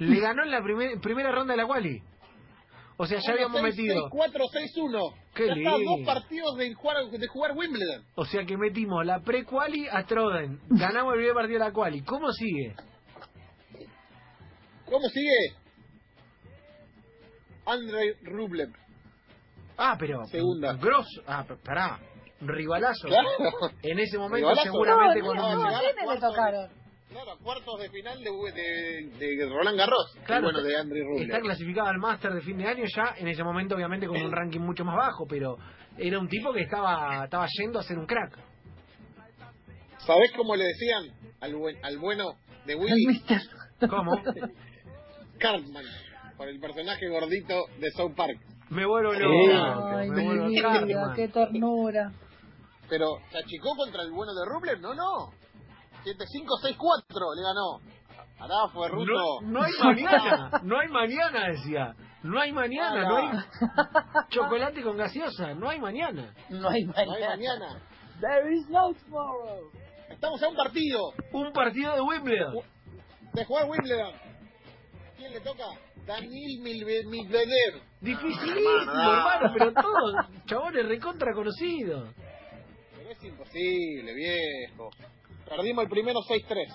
Le 0.01 0.19
ganó 0.19 0.43
en 0.43 0.51
la 0.51 0.63
primer- 0.63 0.99
primera 0.99 1.31
ronda 1.31 1.53
de 1.53 1.57
la 1.61 1.67
quali. 1.67 2.01
O 2.97 3.05
sea, 3.05 3.19
ya 3.19 3.33
habíamos 3.33 3.61
6, 3.61 3.75
metido. 3.77 4.09
4, 4.09 4.45
6-1. 4.51 5.13
Qué 5.33 5.47
Ya 5.47 5.53
está, 5.53 5.77
lindo. 5.77 5.91
dos 5.97 6.05
partidos 6.05 6.55
de 6.57 6.73
jugar, 6.73 7.05
de 7.09 7.27
jugar 7.27 7.51
Wimbledon. 7.55 8.03
O 8.15 8.25
sea 8.25 8.45
que 8.45 8.57
metimos 8.57 9.05
la 9.05 9.19
pre-quali 9.21 9.87
a 9.89 10.03
Troden. 10.05 10.59
Ganamos 10.69 11.13
el 11.13 11.19
primer 11.19 11.33
partido 11.35 11.59
de 11.59 11.65
la 11.65 11.71
quali. 11.71 12.01
¿Cómo 12.03 12.31
sigue? 12.31 12.75
¿Cómo 14.89 15.07
sigue? 15.09 15.55
Andrei 17.65 18.13
Rublev. 18.23 18.69
Ah, 19.77 19.95
pero. 19.99 20.25
Segunda. 20.25 20.73
Grosso. 20.73 21.21
Ah, 21.27 21.45
pará. 21.63 21.99
Rivalazo. 22.41 23.07
Claro. 23.07 23.29
En 23.83 23.99
ese 23.99 24.17
momento, 24.17 24.37
Rivalazo. 24.49 24.63
seguramente 24.63 25.19
no, 25.19 25.25
cuando. 25.27 25.55
no, 25.55 25.63
¿a 25.65 25.77
a 25.77 25.79
quiénes 25.79 26.09
le 26.09 26.19
tocaron? 26.19 26.80
Claro, 27.11 27.37
cuartos 27.43 27.79
de 27.79 27.89
final 27.89 28.23
de, 28.23 28.31
de, 29.19 29.35
de 29.35 29.45
Roland 29.49 29.77
Garros. 29.77 30.15
Claro, 30.25 30.43
bueno, 30.43 30.61
de 30.63 30.75
Andrew 30.77 31.03
Está 31.17 31.25
Rublev. 31.25 31.41
clasificado 31.43 31.87
al 31.89 31.97
Master 31.97 32.33
de 32.33 32.41
fin 32.41 32.57
de 32.57 32.65
año 32.67 32.85
ya, 32.95 33.15
en 33.17 33.27
ese 33.27 33.43
momento 33.43 33.75
obviamente 33.75 34.07
con 34.07 34.21
un 34.21 34.31
ranking 34.31 34.61
mucho 34.61 34.85
más 34.85 34.95
bajo, 34.95 35.25
pero 35.27 35.57
era 35.97 36.19
un 36.19 36.29
tipo 36.29 36.53
que 36.53 36.61
estaba 36.61 37.25
estaba 37.25 37.45
yendo 37.59 37.79
a 37.79 37.83
ser 37.83 37.97
un 37.99 38.05
crack. 38.05 38.37
¿Sabés 40.05 40.31
cómo 40.35 40.55
le 40.55 40.63
decían 40.65 41.03
al, 41.41 41.55
buen, 41.55 41.75
al 41.83 41.97
bueno 41.99 42.35
de 42.65 42.75
Willy? 42.75 43.07
mister. 43.07 43.41
¿Cómo? 43.89 44.11
Cartman, 45.37 45.83
por 46.37 46.47
el 46.47 46.59
personaje 46.59 47.07
gordito 47.09 47.65
de 47.79 47.91
South 47.91 48.13
Park. 48.15 48.39
Me 48.69 48.85
vuelvo 48.85 49.13
Sí. 49.13 49.19
loco. 49.19 49.85
Ay, 49.97 50.09
me 50.09 50.15
mi 50.21 50.25
vuelvo 50.25 50.47
vida, 50.47 50.61
Cartman. 50.71 51.15
qué 51.15 51.27
ternura. 51.27 52.11
Pero, 52.89 53.05
¿se 53.31 53.37
achicó 53.37 53.75
contra 53.75 54.01
el 54.03 54.11
bueno 54.11 54.33
de 54.33 54.45
Rublev? 54.45 54.79
No, 54.81 54.93
no. 54.93 55.31
7-5-6-4 56.03 57.35
le 57.35 57.41
ganó. 57.43 57.79
Pará, 58.37 58.67
fue 58.73 58.89
No, 58.89 58.95
ruso. 58.95 59.41
no 59.43 59.61
hay 59.63 59.71
mañana, 59.83 60.61
no 60.63 60.79
hay 60.79 60.87
mañana, 60.89 61.47
decía. 61.49 61.95
No 62.23 62.39
hay 62.39 62.51
mañana, 62.51 63.03
no 63.03 63.17
hay 63.17 63.29
chocolate 64.29 64.81
con 64.83 64.95
gaseosa, 64.97 65.53
no 65.55 65.69
hay 65.69 65.79
mañana. 65.79 66.33
No 66.49 66.69
hay 66.69 66.83
No 66.85 66.93
hay 66.95 67.07
mañana. 67.07 67.29
mañana. 67.35 67.81
There 68.19 68.53
is 68.55 68.67
no 68.69 68.93
tomorrow. 68.93 69.71
Estamos 70.09 70.43
a 70.43 70.47
un 70.49 70.55
partido 70.55 70.99
Un 71.33 71.51
partido 71.51 71.95
de 71.95 72.01
Wimbledon. 72.01 72.55
de 73.33 73.45
jugar 73.45 73.65
Wimbledon. 73.69 74.13
¿Quién 75.17 75.31
le 75.33 75.39
toca? 75.39 75.63
Daniel 76.05 76.61
Medvedev. 76.61 77.81
Dificilísimo, 78.01 78.69
Hermano, 78.81 79.13
hermano, 79.13 79.53
pero 79.57 79.73
todos 79.73 80.15
chabones 80.45 80.85
recontra 80.87 81.33
conocidos. 81.33 82.09
Pero 82.95 83.09
es 83.09 83.23
imposible, 83.23 84.13
viejo. 84.13 84.89
Perdimos 85.55 85.83
el 85.83 85.89
primero 85.89 86.19
6-3. 86.21 86.65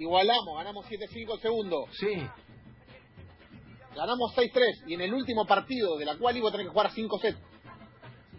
Igualamos, 0.00 0.56
ganamos 0.58 0.84
7-5 0.86 1.34
el 1.34 1.40
segundo. 1.40 1.84
Sí. 1.92 2.12
Ganamos 3.94 4.34
6-3 4.36 4.88
y 4.88 4.94
en 4.94 5.00
el 5.02 5.14
último 5.14 5.46
partido 5.46 5.96
de 5.96 6.04
la 6.06 6.16
cual 6.18 6.36
iba 6.36 6.48
a 6.48 6.52
tener 6.52 6.66
que 6.66 6.72
jugar 6.72 6.90
5 6.90 7.18
sets. 7.20 7.38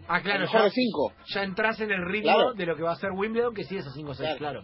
Ah, 0.06 0.20
claro, 0.20 0.40
mejor 0.40 0.64
ya, 0.64 0.70
5. 0.70 1.12
ya 1.34 1.42
entras 1.42 1.80
en 1.80 1.90
el 1.90 2.04
ritmo 2.06 2.32
Claro. 2.34 2.52
de 2.54 2.66
lo 2.66 2.76
que 2.76 2.82
va 2.82 2.92
a 2.92 2.96
ser 2.96 3.12
Wimbledon, 3.12 3.54
que 3.54 3.64
sí 3.64 3.76
es 3.76 3.86
a 3.86 3.90
5-6, 3.90 4.36
claro. 4.38 4.62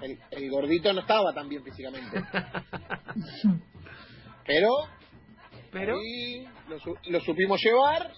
El, 0.00 0.18
el 0.32 0.50
gordito 0.50 0.92
no 0.92 1.00
estaba 1.00 1.32
tan 1.32 1.48
bien 1.48 1.62
físicamente. 1.62 2.20
Pero, 4.44 4.68
Pero, 5.70 5.96
ahí 5.98 6.44
lo, 6.68 6.76
lo 7.10 7.20
supimos 7.20 7.60
llevar. 7.62 8.12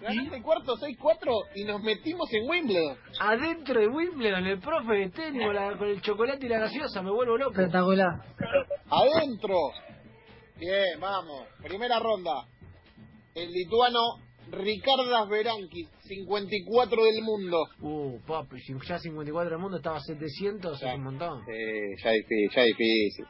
Ganaste 0.00 0.36
el 0.36 0.42
cuarto 0.42 0.76
6-4 0.76 1.32
y 1.56 1.64
nos 1.64 1.82
metimos 1.82 2.32
en 2.32 2.48
Wimbledon. 2.48 2.96
adentro 3.20 3.80
de 3.80 3.88
Wimbledon, 3.88 4.46
el 4.46 4.60
profe 4.60 4.92
de 4.94 5.10
tenis 5.10 5.44
con, 5.44 5.54
la- 5.54 5.76
con 5.76 5.88
el 5.88 6.00
chocolate 6.00 6.46
y 6.46 6.48
la 6.48 6.60
gaseosa, 6.60 7.02
me 7.02 7.10
vuelvo 7.10 7.36
loco. 7.36 7.50
Espectacular. 7.52 8.22
Adentro. 8.90 9.56
Bien, 10.58 11.00
vamos. 11.00 11.46
Primera 11.62 11.98
ronda. 11.98 12.46
El 13.34 13.50
lituano 13.50 14.00
Ricardas 14.50 15.28
Berankis, 15.28 15.88
54 16.04 17.04
del 17.04 17.22
mundo. 17.22 17.58
Uh, 17.80 18.18
papi, 18.26 18.58
si 18.60 18.72
ya 18.86 18.98
54 18.98 19.50
del 19.50 19.58
mundo 19.58 19.76
estaba 19.76 20.00
700, 20.00 20.82
es 20.82 20.94
un 20.94 21.02
montón. 21.04 21.42
Eh, 21.52 21.94
ya 22.02 22.10
difícil, 22.12 22.50
ya 22.54 22.62
difícil. 22.62 23.26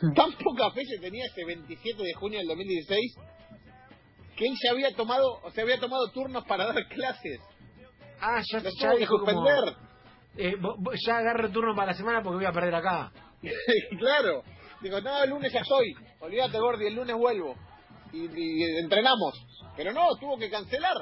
Tan 0.14 0.32
poca 0.44 0.70
fe 0.70 0.82
se 0.84 0.98
tenía 1.00 1.24
ese 1.26 1.44
27 1.44 2.02
de 2.02 2.12
junio 2.14 2.38
del 2.38 2.48
2016 2.48 3.16
que 4.38 4.46
él 4.46 4.54
ya 4.62 4.70
había 4.70 4.94
tomado, 4.94 5.40
o 5.42 5.50
sea, 5.50 5.64
había 5.64 5.80
tomado 5.80 6.08
turnos 6.12 6.44
para 6.46 6.66
dar 6.66 6.86
clases. 6.88 7.40
Ah, 8.20 8.40
ya, 8.52 8.60
Lo 8.60 8.70
ya 8.80 8.92
dijo 8.92 9.18
como, 9.18 9.44
suspender. 9.44 9.74
eh, 10.36 10.54
ya 11.06 11.16
agarro 11.18 11.50
turno 11.50 11.74
para 11.74 11.88
la 11.92 11.94
semana 11.98 12.22
porque 12.22 12.36
voy 12.36 12.46
a 12.46 12.52
perder 12.52 12.74
acá. 12.76 13.12
claro. 13.98 14.42
Digo, 14.80 15.00
no, 15.00 15.24
el 15.24 15.30
lunes 15.30 15.52
ya 15.52 15.60
estoy. 15.60 15.92
Olvídate, 16.20 16.58
Gordi, 16.58 16.86
el 16.86 16.94
lunes 16.94 17.16
vuelvo. 17.16 17.56
Y, 18.12 18.26
y 18.26 18.78
entrenamos. 18.78 19.34
Pero 19.76 19.92
no, 19.92 20.06
tuvo 20.20 20.38
que 20.38 20.48
cancelar. 20.48 20.96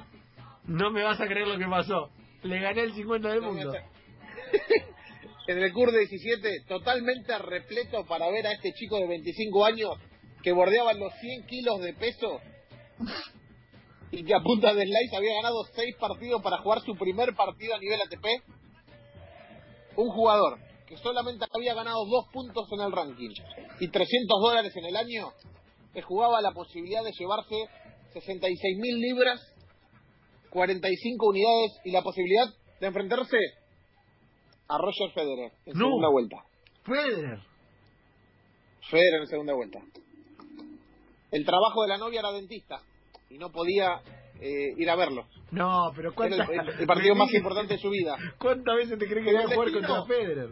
No 0.65 0.91
me 0.91 1.03
vas 1.03 1.21
a 1.21 1.27
creer 1.27 1.47
lo 1.47 1.59
que 1.59 1.67
pasó. 1.67 2.11
Le 2.43 2.59
gané 2.59 2.83
el 2.83 2.95
50 2.95 3.29
del 3.29 3.43
No 3.43 3.53
mundo. 3.53 3.73
en 5.47 5.59
el 5.59 5.73
CUR 5.73 5.93
de 5.93 6.01
17, 6.01 6.65
totalmente 6.67 7.37
repleto 7.39 8.05
para 8.07 8.31
ver 8.31 8.47
a 8.47 8.53
este 8.53 8.73
chico 8.73 8.99
de 8.99 9.07
25 9.07 9.65
años 9.65 9.91
que 10.43 10.53
bordeaba 10.53 10.95
los 10.95 11.13
100 11.21 11.47
kilos 11.47 11.81
de 11.81 11.93
peso 11.95 12.41
y 14.11 14.25
que 14.25 14.35
a 14.35 14.41
punta 14.41 14.73
de 14.73 14.83
slice 14.85 15.17
había 15.17 15.35
ganado 15.35 15.65
6 15.75 15.97
partidos 15.99 16.43
para 16.43 16.59
jugar 16.59 16.81
su 16.83 16.95
primer 16.97 17.35
partido 17.35 17.75
a 17.75 17.79
nivel 17.79 18.01
ATP. 18.01 18.27
Un 19.97 20.11
jugador 20.11 20.59
que 20.87 20.97
solamente 20.99 21.45
había 21.53 21.75
ganado 21.75 22.05
2 22.07 22.29
puntos 22.33 22.69
en 22.73 22.81
el 22.81 22.93
ranking 22.93 23.31
y 23.81 23.89
300 23.89 24.41
dólares 24.41 24.73
en 24.77 24.85
el 24.85 24.97
año, 24.97 25.33
que 25.93 26.03
jugaba 26.03 26.41
la 26.41 26.53
posibilidad 26.53 27.03
de 27.03 27.13
llevarse 27.13 27.69
66 28.13 28.79
mil 28.79 28.99
libras, 29.01 29.41
45 30.51 31.27
unidades 31.27 31.73
y 31.85 31.91
la 31.91 32.03
posibilidad 32.03 32.47
de 32.81 32.87
enfrentarse 32.87 33.39
a 34.69 34.79
Roger 34.79 35.11
Federer 35.13 35.53
en 35.67 35.79
No. 35.79 35.87
segunda 35.87 36.09
vuelta. 36.09 36.45
Federer. 36.85 37.41
Federer 38.91 39.21
en 39.23 39.27
segunda 39.27 39.55
vuelta. 39.55 39.81
El 41.37 41.45
trabajo 41.45 41.83
de 41.83 41.89
la 41.89 41.99
novia 41.99 42.21
era 42.21 42.33
dentista 42.33 42.81
y 43.29 43.37
no 43.37 43.51
podía 43.51 44.01
eh, 44.41 44.69
ir 44.79 44.89
a 44.89 44.97
verlo. 44.97 45.27
No, 45.51 45.93
pero 45.95 46.09
Era 46.09 46.17
¿cuántas 46.17 46.49
el, 46.49 46.61
el- 46.61 46.81
el 46.81 46.87
partido 46.87 47.15
más 47.15 47.33
importante 47.35 47.75
de 47.75 47.81
su 47.81 47.91
vida. 47.91 48.17
¿Cuántas 48.39 48.75
veces 48.77 48.99
te 48.99 49.07
crees 49.07 49.25
que 49.27 49.33
voy 49.35 49.43
a 49.43 49.49
jugar 49.55 49.73
contra 49.73 50.05
Federer? 50.07 50.51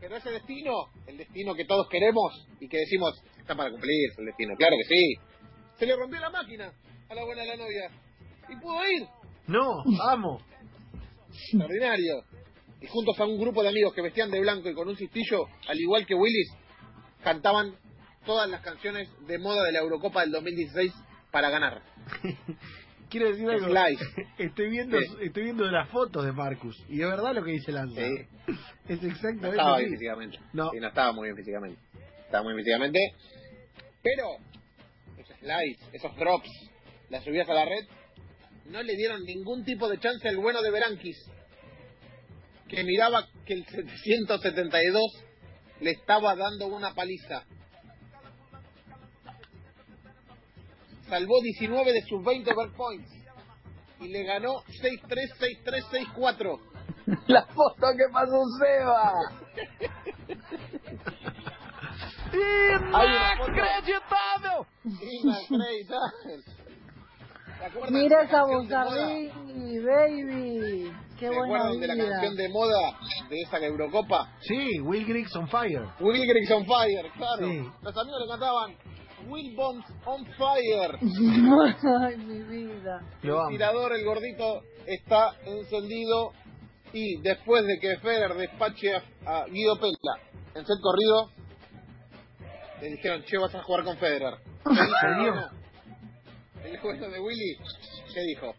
Pero 0.00 0.16
ese 0.16 0.30
destino, 0.30 0.72
el 1.06 1.18
destino 1.18 1.54
que 1.54 1.64
todos 1.66 1.88
queremos 1.90 2.46
y 2.60 2.68
que 2.68 2.78
decimos, 2.78 3.22
está 3.38 3.54
para 3.54 3.70
cumplirse 3.70 4.20
el 4.20 4.26
destino. 4.26 4.54
Claro 4.56 4.76
que 4.78 4.94
sí. 4.94 5.14
Se 5.78 5.86
le 5.86 5.94
rompió 5.96 6.20
la 6.20 6.30
máquina 6.30 6.72
a 7.08 7.14
la 7.14 7.24
buena 7.24 7.42
de 7.42 7.48
la 7.48 7.56
novia. 7.56 7.90
Y 8.48 8.56
pudo 8.56 8.78
ir. 8.88 9.06
No, 9.46 9.82
vamos. 9.98 10.42
Extraordinario. 11.30 12.24
Y 12.80 12.86
juntos 12.86 13.18
a 13.20 13.24
un 13.24 13.38
grupo 13.38 13.62
de 13.62 13.68
amigos 13.70 13.92
que 13.94 14.02
vestían 14.02 14.30
de 14.30 14.40
blanco 14.40 14.68
y 14.70 14.74
con 14.74 14.88
un 14.88 14.96
cistillo, 14.96 15.46
al 15.68 15.78
igual 15.80 16.06
que 16.06 16.14
Willis, 16.14 16.50
cantaban 17.22 17.74
todas 18.26 18.48
las 18.50 18.60
canciones 18.60 19.08
de 19.26 19.38
moda 19.38 19.62
de 19.64 19.72
la 19.72 19.78
Eurocopa 19.78 20.20
del 20.20 20.32
2016 20.32 20.92
para 21.30 21.48
ganar. 21.50 21.80
Quiero 23.08 23.28
decir 23.28 23.48
algo. 23.48 23.66
Slice. 23.68 24.04
Estoy 24.38 24.68
viendo, 24.68 24.98
Sí. 25.00 25.06
estoy 25.22 25.44
viendo 25.44 25.64
las 25.70 25.88
fotos 25.90 26.24
de 26.24 26.32
Marcus 26.32 26.76
y 26.88 26.98
de 26.98 27.06
verdad 27.06 27.34
lo 27.34 27.44
que 27.44 27.52
dice 27.52 27.72
Lanza. 27.72 28.00
Sí. 28.00 28.26
Es 28.88 29.02
No 29.02 29.08
exactamente 29.08 29.48
estaba 29.50 29.74
así. 29.76 29.84
bien 29.84 29.92
físicamente. 29.98 30.38
No. 30.52 30.70
Sí, 30.70 30.78
no 30.80 30.88
estaba 30.88 31.12
muy 31.12 31.26
bien 31.28 31.36
físicamente. 31.36 31.80
Estaba 32.24 32.42
muy 32.44 32.52
bien 32.54 32.64
físicamente. 32.64 32.98
Pero 34.02 34.36
esos 35.18 35.36
slides, 35.38 35.78
esos 35.92 36.16
drops, 36.16 36.48
las 37.10 37.24
subidas 37.24 37.48
a 37.48 37.54
la 37.54 37.64
red, 37.64 37.84
no 38.66 38.82
le 38.82 38.94
dieron 38.96 39.24
ningún 39.24 39.64
tipo 39.64 39.88
de 39.88 39.98
chance 39.98 40.28
al 40.28 40.36
bueno 40.36 40.62
de 40.62 40.70
Berankis, 40.70 41.16
que 42.68 42.82
miraba 42.84 43.26
que 43.44 43.54
el 43.54 43.64
772 43.66 45.02
le 45.80 45.90
estaba 45.92 46.34
dando 46.36 46.66
una 46.66 46.94
paliza. 46.94 47.44
Salvó 51.08 51.40
19 51.40 51.92
de 51.92 52.02
sus 52.02 52.24
20 52.24 52.52
break 52.52 52.76
points 52.76 53.10
y 54.00 54.08
le 54.08 54.24
ganó 54.24 54.62
6-3, 54.82 55.30
6-3, 55.64 56.06
6-4. 56.16 56.60
La 57.28 57.46
foto 57.46 57.86
que 57.96 58.04
pasó 58.12 58.42
Seba. 58.58 59.12
¡Inacreditável! 63.52 64.66
inacreditable. 64.84 66.42
¿Se 67.58 67.64
acuerdan 67.64 67.94
Mira 67.94 68.22
esa 68.22 68.44
bozarrín, 68.44 69.30
baby. 69.84 70.92
Qué 71.18 71.28
¿Se 71.28 71.34
buena 71.34 71.70
de 71.70 71.86
la 71.86 71.96
canción 71.96 72.36
de 72.36 72.48
moda 72.50 72.98
de 73.30 73.40
esa 73.40 73.58
Eurocopa? 73.58 74.32
Sí, 74.40 74.80
Will 74.80 75.06
Griggs 75.06 75.34
on 75.36 75.48
fire. 75.48 75.86
Will 76.00 76.26
Griggs 76.26 76.50
on 76.50 76.66
Fire, 76.66 77.10
claro. 77.16 77.48
Sí. 77.48 77.70
Los 77.80 77.96
amigos 77.96 78.20
le 78.20 78.28
cantaban 78.28 78.76
Will 79.28 79.54
Bonds 79.56 79.86
on 80.04 80.24
Fire. 80.38 80.98
Ay, 82.02 82.16
mi 82.16 82.42
vida. 82.42 83.00
El 83.22 83.48
tirador, 83.50 83.92
el 83.94 84.04
gordito, 84.04 84.62
está 84.86 85.34
encendido. 85.44 86.32
Y 86.92 87.20
después 87.20 87.64
de 87.66 87.78
que 87.80 87.96
Federer 87.98 88.34
despache 88.34 88.94
a, 88.94 89.02
a 89.26 89.44
Guido 89.46 89.76
Pella 89.78 90.22
en 90.54 90.64
set 90.64 90.76
corrido, 90.80 91.30
le 92.80 92.90
dijeron, 92.90 93.22
che, 93.24 93.36
vas 93.38 93.54
a 93.54 93.62
jugar 93.62 93.84
con 93.84 93.96
Federer. 93.98 94.34
¿Qué 94.64 94.70
dijo 94.70 94.78
el 94.82 95.14
¿Serio? 95.16 95.32
bueno? 95.32 95.48
El 96.64 96.80
bueno 96.80 97.08
de 97.08 97.20
Willy, 97.20 97.56
¿qué 98.14 98.20
dijo? 98.22 98.54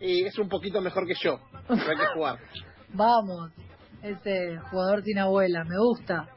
Y 0.00 0.24
es 0.24 0.38
un 0.38 0.48
poquito 0.48 0.80
mejor 0.80 1.06
que 1.06 1.14
yo, 1.22 1.38
pero 1.68 1.80
hay 1.82 1.96
que 1.96 2.06
jugar. 2.14 2.38
Vamos. 2.92 3.50
Ese 4.02 4.58
jugador 4.70 5.02
tiene 5.02 5.20
abuela, 5.20 5.62
me 5.64 5.76
gusta. 5.78 6.28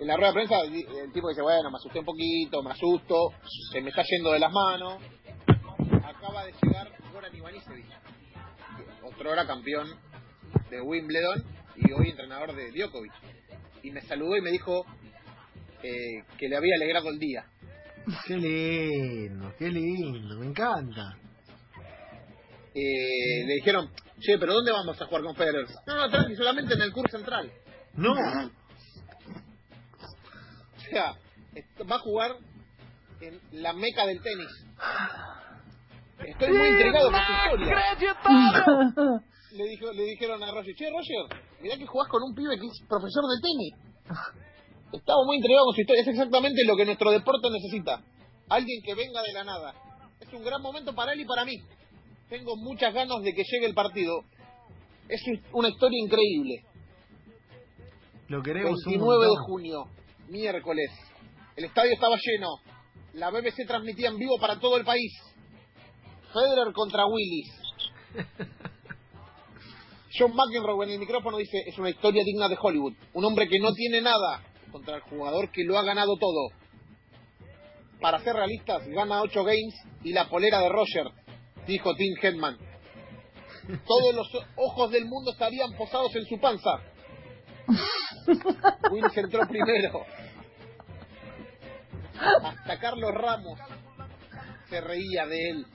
En 0.00 0.06
la 0.06 0.16
rueda 0.16 0.28
de 0.28 0.34
prensa, 0.34 0.56
el 0.62 1.12
tipo 1.12 1.28
dice, 1.28 1.42
bueno, 1.42 1.70
me 1.70 1.76
asusté 1.76 1.98
un 1.98 2.06
poquito, 2.06 2.62
me 2.62 2.70
asusto, 2.70 3.34
se 3.70 3.82
me 3.82 3.90
está 3.90 4.02
yendo 4.02 4.32
de 4.32 4.38
las 4.38 4.50
manos. 4.50 4.94
Acaba 6.02 6.46
de 6.46 6.54
llegar 6.62 6.90
Goran 7.12 7.36
Ivanisevic, 7.36 7.84
otro 9.04 9.30
hora 9.30 9.46
campeón 9.46 9.88
de 10.70 10.80
Wimbledon, 10.80 11.44
y 11.76 11.92
hoy 11.92 12.10
entrenador 12.10 12.54
de 12.54 12.70
Djokovic. 12.72 13.12
Y 13.82 13.90
me 13.90 14.00
saludó 14.00 14.38
y 14.38 14.40
me 14.40 14.50
dijo 14.50 14.86
eh, 15.82 16.24
que 16.38 16.48
le 16.48 16.56
había 16.56 16.76
alegrado 16.76 17.10
el 17.10 17.18
día. 17.18 17.44
Qué 18.26 18.38
lindo, 18.38 19.52
qué 19.58 19.68
lindo, 19.68 20.38
me 20.38 20.46
encanta. 20.46 21.18
Eh, 22.74 23.44
le 23.46 23.54
dijeron, 23.54 23.90
che, 24.18 24.38
pero 24.38 24.54
¿dónde 24.54 24.72
vamos 24.72 25.00
a 25.00 25.04
jugar 25.04 25.24
con 25.24 25.36
Federer? 25.36 25.66
No, 25.86 25.96
no, 25.96 26.08
tranqui, 26.08 26.36
solamente 26.36 26.72
en 26.72 26.80
el 26.80 26.92
curso 26.92 27.18
central. 27.18 27.52
No, 27.94 28.14
sea, 30.90 31.14
est- 31.54 31.90
va 31.90 31.96
a 31.96 32.00
jugar 32.00 32.36
en 33.20 33.40
la 33.62 33.72
meca 33.72 34.06
del 34.06 34.20
tenis. 34.22 34.48
Estoy 36.26 36.48
muy 36.52 36.68
intrigado 36.68 37.10
con 37.10 37.20
su 37.20 37.32
historia. 37.32 39.20
Le, 39.52 39.64
dijo, 39.64 39.92
le 39.92 40.04
dijeron 40.04 40.40
a 40.44 40.52
Roger, 40.52 40.72
che, 40.76 40.88
Roger, 40.90 41.40
mirá 41.60 41.76
que 41.76 41.84
jugás 41.84 42.08
con 42.08 42.22
un 42.22 42.34
pibe 42.36 42.56
que 42.56 42.66
es 42.66 42.80
profesor 42.88 43.24
de 43.24 43.40
tenis. 43.42 43.74
Estaba 44.92 45.18
muy 45.26 45.36
intrigado 45.38 45.64
con 45.66 45.74
su 45.74 45.80
historia. 45.80 46.02
Es 46.02 46.08
exactamente 46.08 46.64
lo 46.64 46.76
que 46.76 46.84
nuestro 46.84 47.10
deporte 47.10 47.48
necesita. 47.50 48.00
Alguien 48.48 48.80
que 48.84 48.94
venga 48.94 49.20
de 49.22 49.32
la 49.32 49.42
nada. 49.42 49.74
Es 50.20 50.32
un 50.32 50.44
gran 50.44 50.62
momento 50.62 50.94
para 50.94 51.14
él 51.14 51.20
y 51.22 51.24
para 51.24 51.44
mí. 51.44 51.56
Tengo 52.28 52.54
muchas 52.58 52.94
ganas 52.94 53.20
de 53.22 53.32
que 53.34 53.42
llegue 53.42 53.66
el 53.66 53.74
partido. 53.74 54.20
Es 55.08 55.20
un- 55.26 55.42
una 55.52 55.68
historia 55.68 55.98
increíble. 56.00 56.64
lo 58.28 58.42
queremos 58.42 58.70
un 58.86 58.92
29 58.92 59.22
de 59.24 59.28
montón. 59.30 59.44
junio, 59.46 59.84
miércoles. 60.30 60.90
El 61.56 61.64
estadio 61.64 61.92
estaba 61.92 62.16
lleno. 62.16 62.48
La 63.14 63.30
BBC 63.30 63.66
transmitía 63.66 64.08
en 64.08 64.18
vivo 64.18 64.38
para 64.40 64.58
todo 64.58 64.76
el 64.76 64.84
país. 64.84 65.12
Federer 66.32 66.72
contra 66.72 67.06
Willis. 67.06 67.48
John 70.16 70.32
McEnroe 70.34 70.84
en 70.84 70.92
el 70.92 70.98
micrófono 70.98 71.36
dice, 71.36 71.62
es 71.66 71.78
una 71.78 71.90
historia 71.90 72.22
digna 72.24 72.48
de 72.48 72.56
Hollywood. 72.60 72.94
Un 73.14 73.24
hombre 73.24 73.48
que 73.48 73.58
no 73.58 73.72
tiene 73.72 74.00
nada 74.00 74.42
contra 74.70 74.96
el 74.96 75.02
jugador 75.02 75.50
que 75.50 75.64
lo 75.64 75.78
ha 75.78 75.84
ganado 75.84 76.16
todo. 76.16 76.48
Para 78.00 78.18
ser 78.20 78.34
realistas, 78.34 78.86
gana 78.88 79.22
8 79.22 79.44
games 79.44 79.74
y 80.02 80.12
la 80.12 80.28
polera 80.28 80.60
de 80.60 80.68
Roger, 80.68 81.06
dijo 81.66 81.94
Tim 81.94 82.14
Hedman. 82.20 82.56
Todos 83.86 84.14
los 84.14 84.28
ojos 84.56 84.90
del 84.90 85.04
mundo 85.04 85.32
estarían 85.32 85.72
posados 85.76 86.14
en 86.16 86.24
su 86.24 86.40
panza. 86.40 86.80
Willis 88.90 89.16
entró 89.16 89.46
primero. 89.46 90.04
Hasta 92.44 92.78
Carlos 92.78 93.12
Ramos 93.14 93.58
se 94.68 94.80
reía 94.80 95.26
de 95.26 95.50
él 95.50 95.66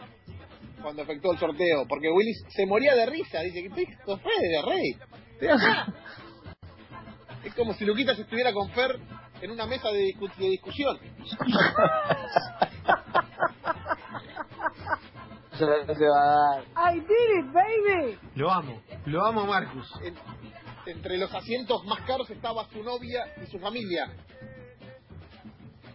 cuando 0.81 1.01
efectuó 1.01 1.31
el 1.33 1.39
sorteo, 1.39 1.85
porque 1.87 2.09
Willis 2.09 2.43
se 2.49 2.65
moría 2.65 2.93
de 2.95 3.05
risa. 3.07 3.39
Dice, 3.41 3.67
¿qué 3.73 3.81
esto 3.83 4.17
fue 4.19 4.31
de 4.39 4.61
rey? 4.61 4.97
Es 7.43 7.53
como 7.55 7.73
si 7.73 7.85
Luquitas 7.85 8.17
estuviera 8.19 8.53
con 8.53 8.69
Fer 8.71 8.99
en 9.41 9.51
una 9.51 9.65
mesa 9.65 9.89
de, 9.91 9.99
discu- 10.13 10.33
de 10.35 10.49
discusión. 10.49 10.97
Se 15.57 15.65
va 15.65 15.73
a 15.75 16.35
dar. 16.35 16.93
I 16.95 16.99
did 16.99 17.39
it, 17.39 17.53
baby. 17.53 18.19
Lo 18.35 18.51
amo, 18.51 18.81
lo 19.05 19.25
amo 19.25 19.45
Marcus. 19.45 19.89
En- 20.03 20.15
entre 20.87 21.17
los 21.17 21.33
asientos 21.33 21.83
más 21.85 22.01
caros 22.01 22.29
estaba 22.29 22.67
su 22.69 22.83
novia 22.83 23.25
y 23.41 23.45
su 23.47 23.57
familia. 23.59 24.11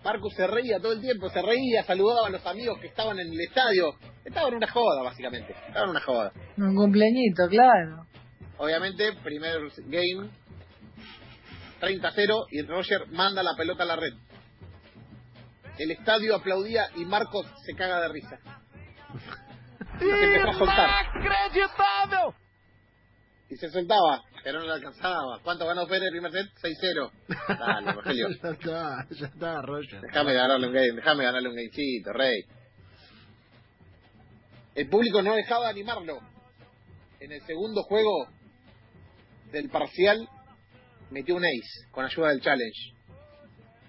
Marcus 0.05 0.35
se 0.35 0.47
reía 0.47 0.79
todo 0.81 0.93
el 0.93 1.01
tiempo, 1.01 1.29
se 1.29 1.43
reía, 1.43 1.85
saludaba 1.85 2.29
a 2.29 2.31
los 2.31 2.45
amigos 2.47 2.79
que 2.81 2.87
estaban 2.87 3.19
en 3.19 3.27
el 3.27 3.41
estadio. 3.41 3.95
Estaba 4.25 4.49
en 4.49 4.55
una 4.55 4.71
joda, 4.71 5.03
básicamente. 5.03 5.55
Estaba 5.67 5.85
en 5.85 5.91
una 5.91 6.01
joda. 6.01 6.33
Un 6.57 6.75
cumpleañito, 6.75 7.47
claro. 7.49 8.07
Obviamente, 8.57 9.13
primer 9.23 9.59
game, 9.87 10.31
30-0, 11.81 12.47
y 12.51 12.63
Roger 12.63 13.09
manda 13.09 13.43
la 13.43 13.55
pelota 13.57 13.83
a 13.83 13.87
la 13.87 13.97
red. 13.97 14.15
El 15.79 15.91
estadio 15.91 16.37
aplaudía 16.37 16.85
y 16.97 17.05
Marcos 17.05 17.47
se 17.65 17.75
caga 17.75 18.01
de 18.01 18.09
risa. 18.09 18.39
Se 19.99 20.05
empezó 20.05 20.49
a 20.49 20.59
soltar. 20.59 20.91
Inacreditável! 21.15 22.35
Y 23.49 23.57
se 23.57 23.71
soltaba, 23.71 24.23
pero 24.43 24.61
no 24.61 24.67
le 24.67 24.73
alcanzaba. 24.73 25.41
¿Cuánto 25.43 25.67
ganó 25.67 25.87
Federer 25.87 26.09
el 26.09 26.21
primer 26.21 26.33
set? 26.33 26.47
6-0. 26.63 27.11
Dale, 27.59 27.93
Rogelio. 27.93 28.29
ya 28.29 28.51
está, 28.51 29.07
ya 29.11 29.27
está, 29.27 29.63
Roger. 29.63 30.01
Déjame 30.01 30.35
ganarle 30.35 30.67
un 30.69 30.73
game, 30.73 30.93
déjame 30.93 31.25
ganarle 31.25 31.49
un 31.49 31.57
gamecito, 31.57 32.13
rey. 32.13 32.43
El 34.75 34.89
público 34.89 35.23
no 35.23 35.35
dejaba 35.35 35.67
de 35.67 35.71
animarlo. 35.71 36.21
En 37.21 37.33
el 37.33 37.43
segundo 37.47 37.83
juego 37.83 38.29
del 39.53 39.69
parcial 39.69 40.27
metió 41.11 41.37
un 41.37 41.45
ace 41.45 41.91
con 41.91 42.05
ayuda 42.05 42.29
del 42.29 42.41
challenge. 42.41 42.95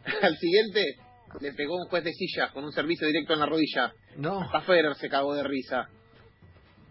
Al 0.22 0.36
siguiente 0.38 0.96
le 1.40 1.54
pegó 1.54 1.78
un 1.78 1.88
juez 1.88 2.04
de 2.04 2.12
silla 2.12 2.50
con 2.52 2.64
un 2.66 2.72
servicio 2.74 3.08
directo 3.08 3.34
en 3.34 3.40
la 3.40 3.46
rodilla. 3.46 3.94
No, 4.18 4.42
Hasta 4.42 4.62
Federer 4.62 4.96
se 4.96 5.08
cagó 5.08 5.34
de 5.34 5.44
risa. 5.44 5.88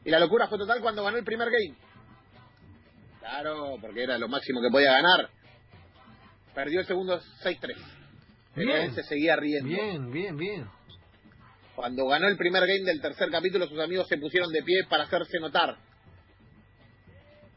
Y 0.04 0.10
la 0.10 0.18
locura 0.18 0.48
fue 0.48 0.56
total 0.56 0.80
cuando 0.80 1.04
ganó 1.04 1.18
el 1.18 1.24
primer 1.24 1.48
game. 1.50 1.76
Claro, 3.20 3.76
porque 3.80 4.02
era 4.02 4.18
lo 4.18 4.28
máximo 4.28 4.60
que 4.60 4.70
podía 4.70 4.92
ganar. 4.92 5.30
Perdió 6.54 6.80
el 6.80 6.86
segundo 6.86 7.20
6-3. 7.44 7.76
Pero 8.54 8.72
Bien. 8.72 8.82
él 8.82 8.94
se 8.94 9.02
seguía 9.04 9.36
riendo. 9.36 9.68
bien, 9.68 10.10
bien, 10.10 10.36
bien. 10.36 10.66
Cuando 11.76 12.06
ganó 12.08 12.26
el 12.28 12.36
primer 12.36 12.62
game 12.66 12.84
del 12.84 13.00
tercer 13.00 13.30
capítulo, 13.30 13.66
sus 13.68 13.78
amigos 13.78 14.08
se 14.08 14.18
pusieron 14.18 14.50
de 14.52 14.62
pie 14.62 14.84
para 14.88 15.04
hacerse 15.04 15.38
notar. 15.38 15.76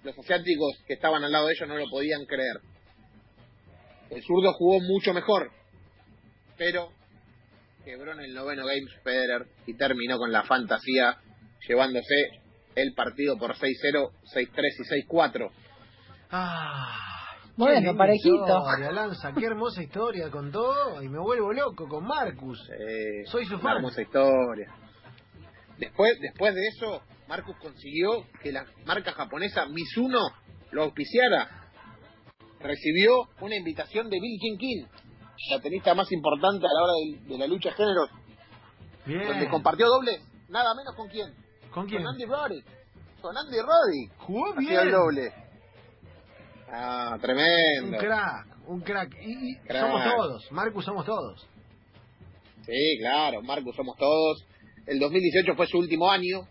Los 0.03 0.17
asiáticos 0.19 0.83
que 0.85 0.93
estaban 0.93 1.23
al 1.23 1.31
lado 1.31 1.47
de 1.47 1.53
ellos 1.53 1.67
no 1.67 1.77
lo 1.77 1.89
podían 1.89 2.25
creer. 2.25 2.59
El 4.09 4.21
zurdo 4.21 4.53
jugó 4.53 4.79
mucho 4.81 5.13
mejor, 5.13 5.49
pero 6.57 6.91
quebró 7.83 8.13
en 8.13 8.19
el 8.19 8.33
noveno 8.33 8.65
game 8.65 8.85
Federer 9.03 9.47
y 9.65 9.75
terminó 9.75 10.17
con 10.17 10.31
la 10.31 10.43
fantasía 10.43 11.17
llevándose 11.67 12.42
el 12.75 12.93
partido 12.93 13.37
por 13.37 13.55
6-0, 13.55 14.11
6-3 14.33 14.47
y 14.79 15.07
6-4. 15.07 15.51
Ah, 16.31 16.97
Bueno, 17.55 17.95
parejito. 17.95 18.35
Historia, 18.45 18.91
Lanza, 18.91 19.31
qué 19.33 19.45
hermosa 19.45 19.83
historia 19.83 20.29
contó 20.31 21.01
y 21.01 21.07
me 21.09 21.19
vuelvo 21.19 21.53
loco 21.53 21.87
con 21.87 22.05
Marcus. 22.05 22.59
Eh, 22.71 23.23
Soy 23.27 23.45
su 23.45 23.59
fan. 23.59 23.77
hermosa 23.77 24.01
historia. 24.01 24.73
Después, 25.77 26.19
después 26.19 26.55
de 26.55 26.61
eso, 26.67 27.01
Marcus 27.27 27.55
consiguió 27.57 28.25
que 28.41 28.51
la 28.51 28.65
marca 28.85 29.11
japonesa 29.11 29.65
Mizuno 29.67 30.19
lo 30.71 30.83
auspiciara. 30.83 31.69
Recibió 32.59 33.27
una 33.41 33.55
invitación 33.55 34.09
de 34.09 34.19
Bill 34.19 34.39
King 34.39 34.57
King, 34.57 34.85
la 35.51 35.59
tenista 35.59 35.93
más 35.93 36.09
importante 36.11 36.65
a 36.65 36.69
la 36.73 36.83
hora 36.83 36.93
de, 36.93 37.27
de 37.33 37.37
la 37.37 37.45
lucha 37.47 37.69
de 37.69 37.75
géneros, 37.75 38.09
Bien. 39.05 39.27
donde 39.27 39.49
compartió 39.49 39.87
doble, 39.87 40.21
nada 40.47 40.73
menos 40.73 40.95
con 40.95 41.09
quién. 41.09 41.33
¿Con 41.73 41.87
quién? 41.87 42.03
Con 42.03 42.11
Andy 42.13 42.25
Roddick. 42.25 42.65
Con 43.21 43.37
Andy 43.37 43.57
Roddick. 43.59 44.17
Jugó 44.19 44.53
Hacía 44.53 44.81
el 44.81 44.87
bien. 44.89 44.91
doble. 44.99 45.33
Ah, 46.71 47.11
Un 47.15 47.21
tremendo. 47.21 47.97
crack, 47.97 48.47
un 48.67 48.81
crack. 48.81 49.15
Y, 49.21 49.51
y 49.51 49.55
Crack. 49.59 49.81
somos 49.81 50.03
todos, 50.03 50.51
Marcus 50.51 50.85
somos 50.85 51.05
todos. 51.05 51.47
Sí, 52.65 52.97
claro, 52.99 53.41
Marcus 53.41 53.75
somos 53.75 53.95
todos. 53.97 54.45
El 54.85 54.99
2018 54.99 55.55
fue 55.55 55.67
su 55.67 55.77
último 55.77 56.09
año 56.09 56.47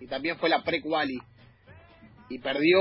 y 0.00 0.06
también 0.06 0.38
fue 0.38 0.48
la 0.48 0.62
pre-quali. 0.62 1.18
Y 2.28 2.38
perdió 2.38 2.78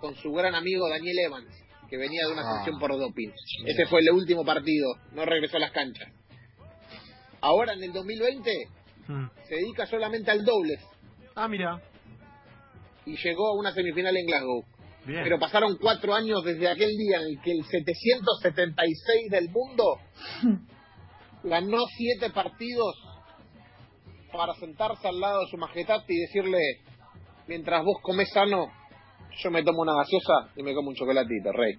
con 0.00 0.14
su 0.16 0.32
gran 0.32 0.54
amigo 0.54 0.88
Daniel 0.88 1.18
Evans, 1.18 1.48
que 1.90 1.96
venía 1.96 2.26
de 2.26 2.32
una 2.32 2.42
Ah. 2.42 2.54
sanción 2.56 2.78
por 2.78 2.92
doping. 2.92 3.30
Ese 3.66 3.86
fue 3.86 4.00
el 4.00 4.10
último 4.10 4.44
partido, 4.44 4.88
no 5.12 5.24
regresó 5.24 5.56
a 5.56 5.60
las 5.60 5.72
canchas. 5.72 6.08
Ahora 7.40 7.72
en 7.74 7.82
el 7.82 7.92
2020 7.92 8.50
Mm. 9.08 9.26
se 9.48 9.54
dedica 9.54 9.86
solamente 9.86 10.30
al 10.30 10.44
dobles 10.44 10.84
Ah, 11.34 11.48
mira. 11.48 11.80
y 13.04 13.16
llegó 13.16 13.48
a 13.48 13.58
una 13.58 13.72
semifinal 13.72 14.16
en 14.16 14.26
Glasgow. 14.26 14.64
Bien. 15.04 15.22
Pero 15.22 15.38
pasaron 15.38 15.76
cuatro 15.80 16.14
años 16.14 16.42
desde 16.42 16.68
aquel 16.68 16.90
día 16.96 17.18
en 17.20 17.26
el 17.28 17.40
que 17.40 17.52
el 17.52 17.64
776 17.64 19.30
del 19.30 19.48
mundo 19.50 19.98
ganó 21.44 21.84
siete 21.96 22.30
partidos 22.30 22.96
para 24.32 24.54
sentarse 24.54 25.06
al 25.06 25.20
lado 25.20 25.40
de 25.40 25.46
su 25.50 25.56
majestad 25.56 26.02
y 26.08 26.18
decirle, 26.20 26.58
mientras 27.46 27.84
vos 27.84 27.98
comés 28.02 28.28
sano, 28.32 28.66
yo 29.42 29.50
me 29.50 29.62
tomo 29.62 29.82
una 29.82 29.94
gaseosa 29.94 30.50
y 30.56 30.62
me 30.62 30.74
como 30.74 30.88
un 30.88 30.96
chocolatito, 30.96 31.52
rey. 31.52 31.74